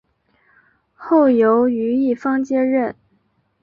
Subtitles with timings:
[0.95, 2.95] 后由于一方接任。